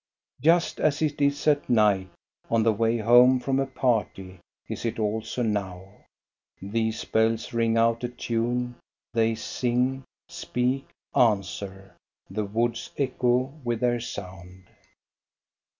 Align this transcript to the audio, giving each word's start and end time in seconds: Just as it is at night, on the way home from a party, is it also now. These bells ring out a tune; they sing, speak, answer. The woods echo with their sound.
Just 0.41 0.79
as 0.79 0.99
it 1.03 1.21
is 1.21 1.47
at 1.47 1.69
night, 1.69 2.09
on 2.49 2.63
the 2.63 2.73
way 2.73 2.97
home 2.97 3.39
from 3.39 3.59
a 3.59 3.67
party, 3.67 4.39
is 4.67 4.83
it 4.83 4.97
also 4.97 5.43
now. 5.43 5.89
These 6.59 7.05
bells 7.05 7.53
ring 7.53 7.77
out 7.77 8.03
a 8.03 8.09
tune; 8.09 8.77
they 9.13 9.35
sing, 9.35 10.03
speak, 10.27 10.87
answer. 11.15 11.93
The 12.31 12.45
woods 12.45 12.89
echo 12.97 13.53
with 13.63 13.81
their 13.81 13.99
sound. 13.99 14.63